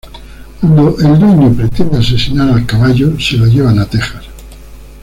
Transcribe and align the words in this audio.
Cuando 0.59 0.97
el 0.97 1.19
Dueño 1.19 1.53
pretende 1.55 1.99
asesinar 1.99 2.49
al 2.49 2.65
Caballo 2.65 3.19
se 3.19 3.37
lo 3.37 3.45
llevan 3.45 3.77
a 3.77 3.85
Texas. 3.85 4.25